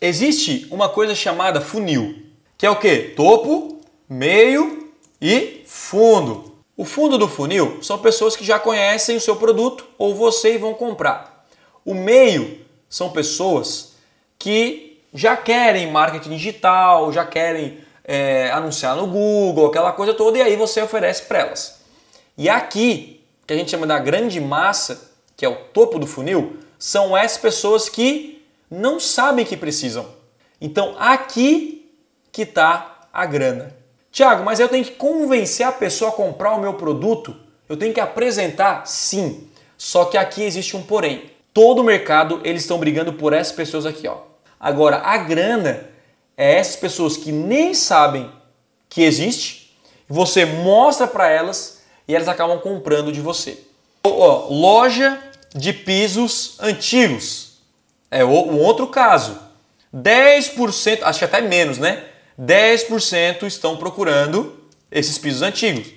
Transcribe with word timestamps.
Existe 0.00 0.66
uma 0.70 0.88
coisa 0.88 1.14
chamada 1.14 1.60
funil, 1.60 2.22
que 2.56 2.64
é 2.64 2.70
o 2.70 2.76
que? 2.76 3.12
Topo, 3.14 3.80
meio 4.08 4.90
e 5.20 5.62
fundo. 5.66 6.54
O 6.74 6.86
fundo 6.86 7.18
do 7.18 7.28
funil 7.28 7.82
são 7.82 7.98
pessoas 7.98 8.34
que 8.34 8.42
já 8.42 8.58
conhecem 8.58 9.18
o 9.18 9.20
seu 9.20 9.36
produto 9.36 9.86
ou 9.98 10.14
você 10.14 10.54
e 10.54 10.58
vão 10.58 10.72
comprar. 10.72 11.46
O 11.84 11.92
meio 11.92 12.60
são 12.88 13.10
pessoas 13.10 13.96
que 14.38 15.02
já 15.12 15.36
querem 15.36 15.92
marketing 15.92 16.30
digital, 16.30 17.12
já 17.12 17.26
querem 17.26 17.78
é, 18.02 18.50
anunciar 18.52 18.96
no 18.96 19.06
Google, 19.06 19.66
aquela 19.66 19.92
coisa 19.92 20.14
toda, 20.14 20.38
e 20.38 20.42
aí 20.42 20.56
você 20.56 20.80
oferece 20.80 21.24
para 21.24 21.40
elas. 21.40 21.82
E 22.38 22.48
aqui, 22.48 23.20
que 23.46 23.52
a 23.52 23.56
gente 23.56 23.70
chama 23.70 23.86
da 23.86 23.98
grande 23.98 24.40
massa, 24.40 25.12
que 25.36 25.44
é 25.44 25.48
o 25.48 25.56
topo 25.56 25.98
do 25.98 26.06
funil, 26.06 26.56
são 26.78 27.14
essas 27.14 27.36
pessoas 27.36 27.90
que 27.90 28.39
não 28.70 29.00
sabem 29.00 29.44
que 29.44 29.56
precisam. 29.56 30.06
Então 30.60 30.94
aqui 30.98 31.92
que 32.30 32.42
está 32.42 33.08
a 33.12 33.26
grana. 33.26 33.74
Tiago, 34.12 34.44
mas 34.44 34.60
eu 34.60 34.68
tenho 34.68 34.84
que 34.84 34.92
convencer 34.92 35.66
a 35.66 35.72
pessoa 35.72 36.10
a 36.10 36.14
comprar 36.14 36.54
o 36.54 36.60
meu 36.60 36.74
produto? 36.74 37.36
Eu 37.68 37.76
tenho 37.76 37.94
que 37.94 38.00
apresentar? 38.00 38.86
Sim. 38.86 39.48
Só 39.76 40.04
que 40.04 40.16
aqui 40.16 40.42
existe 40.42 40.76
um 40.76 40.82
porém. 40.82 41.30
Todo 41.52 41.80
o 41.80 41.84
mercado 41.84 42.40
eles 42.44 42.62
estão 42.62 42.78
brigando 42.78 43.12
por 43.12 43.32
essas 43.32 43.52
pessoas 43.52 43.86
aqui, 43.86 44.06
ó. 44.06 44.18
Agora 44.58 44.98
a 44.98 45.16
grana 45.16 45.88
é 46.36 46.56
essas 46.56 46.76
pessoas 46.76 47.16
que 47.16 47.32
nem 47.32 47.74
sabem 47.74 48.30
que 48.88 49.02
existe, 49.02 49.72
você 50.08 50.44
mostra 50.44 51.06
para 51.06 51.28
elas 51.28 51.82
e 52.06 52.14
elas 52.14 52.28
acabam 52.28 52.58
comprando 52.58 53.12
de 53.12 53.20
você. 53.20 53.58
Ó, 54.02 54.48
loja 54.48 55.22
de 55.54 55.72
pisos 55.72 56.56
antigos. 56.60 57.49
É 58.10 58.24
um 58.24 58.58
outro 58.58 58.88
caso. 58.88 59.38
10%, 59.94 61.02
acho 61.02 61.18
que 61.18 61.24
até 61.24 61.40
menos, 61.40 61.78
né? 61.78 62.04
10% 62.40 63.42
estão 63.44 63.76
procurando 63.76 64.58
esses 64.90 65.18
pisos 65.18 65.42
antigos. 65.42 65.88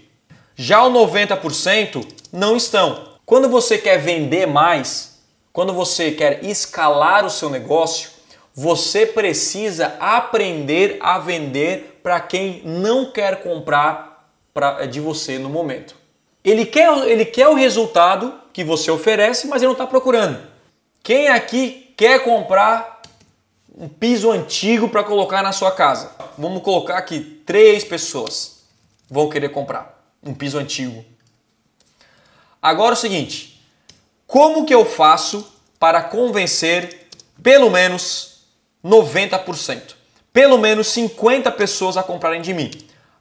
Já 0.55 0.83
o 0.83 0.91
90% 0.91 2.05
não 2.31 2.55
estão. 2.55 3.13
Quando 3.25 3.49
você 3.49 3.77
quer 3.77 3.97
vender 3.97 4.45
mais, 4.45 5.19
quando 5.51 5.73
você 5.73 6.11
quer 6.11 6.43
escalar 6.43 7.25
o 7.25 7.29
seu 7.29 7.49
negócio, 7.49 8.09
você 8.53 9.05
precisa 9.05 9.95
aprender 9.99 10.97
a 10.99 11.17
vender 11.17 11.99
para 12.03 12.19
quem 12.19 12.61
não 12.63 13.11
quer 13.11 13.41
comprar 13.41 14.29
pra, 14.53 14.85
de 14.85 14.99
você 14.99 15.39
no 15.39 15.49
momento. 15.49 15.95
Ele 16.43 16.65
quer, 16.65 16.91
ele 17.07 17.25
quer 17.25 17.47
o 17.47 17.55
resultado 17.55 18.33
que 18.51 18.63
você 18.63 18.91
oferece, 18.91 19.47
mas 19.47 19.61
ele 19.61 19.67
não 19.67 19.73
está 19.73 19.87
procurando. 19.87 20.39
Quem 21.01 21.29
aqui 21.29 21.82
quer 21.95 22.23
comprar 22.23 23.01
um 23.75 23.87
piso 23.87 24.31
antigo 24.31 24.89
para 24.89 25.03
colocar 25.03 25.41
na 25.41 25.51
sua 25.51 25.71
casa? 25.71 26.11
Vamos 26.37 26.61
colocar 26.61 26.97
aqui 26.97 27.41
três 27.45 27.83
pessoas 27.83 28.53
vão 29.09 29.29
querer 29.29 29.49
comprar 29.49 30.03
um 30.23 30.33
piso 30.33 30.57
antigo. 30.57 31.05
Agora 32.61 32.93
é 32.93 32.97
o 32.97 32.99
seguinte, 32.99 33.61
como 34.25 34.65
que 34.65 34.73
eu 34.73 34.85
faço 34.85 35.53
para 35.79 36.01
convencer 36.01 37.07
pelo 37.41 37.69
menos 37.69 38.45
90%, 38.83 39.95
pelo 40.31 40.57
menos 40.57 40.87
50 40.87 41.51
pessoas 41.51 41.97
a 41.97 42.03
comprarem 42.03 42.41
de 42.41 42.53
mim? 42.53 42.71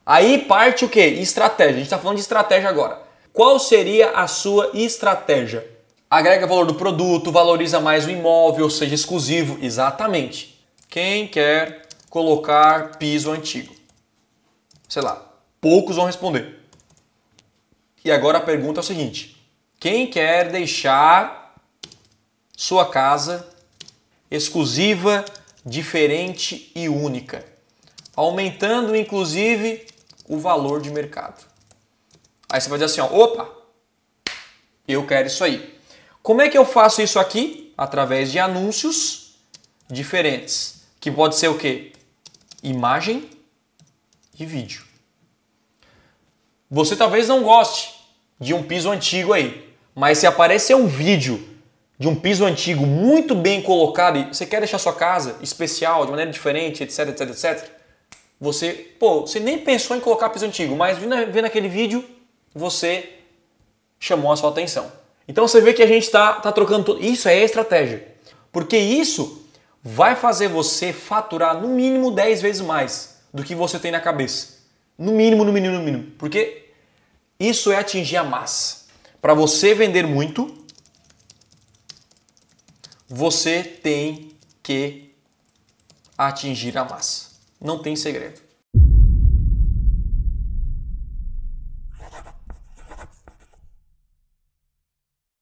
Aí 0.07 0.39
parte 0.39 0.85
o 0.85 0.89
que? 0.89 1.01
Estratégia. 1.01 1.75
A 1.75 1.77
gente 1.77 1.85
está 1.85 1.99
falando 1.99 2.17
de 2.17 2.23
estratégia 2.23 2.69
agora. 2.69 3.03
Qual 3.33 3.59
seria 3.59 4.11
a 4.11 4.27
sua 4.27 4.71
estratégia? 4.75 5.72
Agrega 6.13 6.47
valor 6.47 6.67
do 6.67 6.75
produto, 6.75 7.33
valoriza 7.33 7.81
mais 7.81 8.05
o 8.05 8.11
imóvel, 8.11 8.69
seja 8.69 8.95
exclusivo. 8.95 9.59
Exatamente. 9.65 10.63
Quem 10.87 11.27
quer 11.27 11.87
colocar 12.11 12.99
piso 12.99 13.31
antigo? 13.31 13.75
Sei 14.87 15.01
lá, 15.01 15.27
poucos 15.59 15.97
vão 15.97 16.05
responder. 16.05 16.61
E 18.05 18.13
agora 18.13 18.37
a 18.37 18.43
pergunta 18.43 18.81
é 18.81 18.83
o 18.83 18.85
seguinte: 18.85 19.43
quem 19.81 20.07
quer 20.07 20.51
deixar 20.53 21.57
sua 22.55 22.91
casa 22.91 23.49
exclusiva, 24.31 25.25
diferente 25.65 26.71
e 26.75 26.91
única, 26.91 27.43
aumentando 28.15 28.95
inclusive 28.95 29.87
o 30.29 30.39
valor 30.39 30.83
de 30.83 30.91
mercado? 30.91 31.43
Aí 32.51 32.61
você 32.61 32.69
vai 32.69 32.79
dizer 32.79 33.01
assim, 33.01 33.01
ó, 33.01 33.07
opa, 33.19 33.49
eu 34.87 35.07
quero 35.07 35.29
isso 35.29 35.43
aí. 35.43 35.81
Como 36.23 36.41
é 36.41 36.49
que 36.49 36.57
eu 36.57 36.65
faço 36.65 37.03
isso 37.03 37.19
aqui? 37.19 37.73
Através 37.77 38.31
de 38.31 38.39
anúncios 38.39 39.35
diferentes, 39.91 40.83
que 41.01 41.11
pode 41.11 41.35
ser 41.35 41.49
o 41.49 41.59
quê? 41.59 41.93
Imagem 42.63 43.29
e 44.39 44.47
vídeo. 44.47 44.85
Você 46.71 46.95
talvez 46.95 47.29
não 47.29 47.43
goste 47.43 47.95
de 48.39 48.55
um 48.55 48.63
piso 48.63 48.91
antigo 48.91 49.33
aí, 49.33 49.69
mas 49.95 50.19
se 50.19 50.27
aparecer 50.27 50.75
um 50.75 50.87
vídeo 50.87 51.49
de 51.99 52.09
um 52.09 52.15
piso 52.15 52.45
antigo 52.45 52.87
muito 52.87 53.35
bem 53.35 53.61
colocado 53.61 54.19
e 54.19 54.25
você 54.25 54.47
quer 54.47 54.61
deixar 54.61 54.79
sua 54.79 54.95
casa 54.95 55.37
especial, 55.43 56.05
de 56.05 56.11
maneira 56.11 56.31
diferente, 56.31 56.83
etc, 56.83 57.09
etc, 57.09 57.31
etc, 57.31 57.71
você, 58.41 58.73
pô, 58.99 59.21
você 59.21 59.39
nem 59.39 59.59
pensou 59.59 59.97
em 59.97 60.01
colocar 60.01 60.31
piso 60.31 60.47
antigo, 60.47 60.75
mas 60.75 60.99
vendo, 60.99 61.45
aquele 61.45 61.69
vídeo, 61.69 62.05
você 62.55 63.19
chamou 64.01 64.33
a 64.33 64.37
sua 64.37 64.51
atenção. 64.51 65.02
Então 65.27 65.47
você 65.47 65.61
vê 65.61 65.73
que 65.73 65.83
a 65.83 65.87
gente 65.87 66.05
está 66.05 66.35
tá 66.35 66.51
trocando 66.53 66.85
tudo. 66.85 67.05
Isso 67.05 67.29
é 67.29 67.43
estratégia. 67.43 68.09
Porque 68.51 68.77
isso 68.77 69.47
vai 69.83 70.15
fazer 70.15 70.49
você 70.49 70.93
faturar 70.93 71.61
no 71.61 71.69
mínimo 71.69 72.11
10 72.11 72.43
vezes 72.43 72.61
mais 72.61 73.19
do 73.33 73.43
que 73.43 73.55
você 73.55 73.79
tem 73.79 73.91
na 73.91 74.01
cabeça. 74.01 74.61
No 74.99 75.13
mínimo, 75.13 75.45
no 75.45 75.53
mínimo, 75.53 75.77
no 75.77 75.83
mínimo. 75.83 76.13
Porque 76.19 76.71
isso 77.41 77.73
é 77.73 77.77
atingir 77.77 78.17
a 78.17 78.25
massa. 78.25 78.87
Para 79.21 79.35
você 79.35 79.75
vender 79.75 80.07
muito, 80.07 80.53
você 83.09 83.63
tem 83.63 84.37
que 84.63 85.15
atingir 86.17 86.77
a 86.77 86.85
massa. 86.85 87.31
Não 87.61 87.79
tem 87.79 87.97
segredo. 87.97 88.41